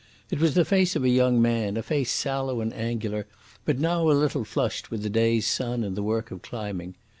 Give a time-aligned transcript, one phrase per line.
[0.31, 3.27] It was the face of a young man, a face sallow and angular,
[3.65, 6.95] but now a little flushed with the day's sun and the work of climbing.